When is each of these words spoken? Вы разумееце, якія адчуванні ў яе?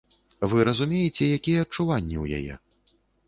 Вы 0.53 0.63
разумееце, 0.69 1.23
якія 1.37 1.59
адчуванні 1.67 2.17
ў 2.23 2.41
яе? 2.41 2.53